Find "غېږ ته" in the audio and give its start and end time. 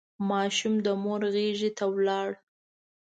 1.33-1.85